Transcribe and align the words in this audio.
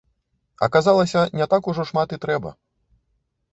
Аказалася, 0.67 1.19
не 1.41 1.45
так 1.53 1.71
ужо 1.73 1.87
шмат 1.91 2.17
і 2.19 2.21
трэба. 2.27 2.57